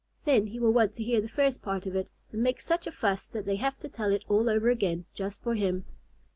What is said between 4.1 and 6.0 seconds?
it all over again just for him.